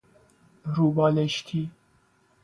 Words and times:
رو 0.65 0.91
بالشتی 0.91 1.71